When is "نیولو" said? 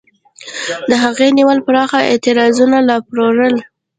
1.37-1.65